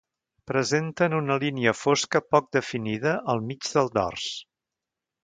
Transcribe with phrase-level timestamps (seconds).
[0.51, 4.27] Presenten una línia fosca poc definida al mig del dors.